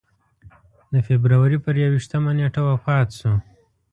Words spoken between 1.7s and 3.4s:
یوویشتمه نېټه وفات شو.